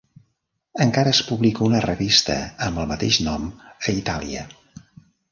[0.85, 4.47] Encara es publica una revista amb el mateix nom a Itàlia.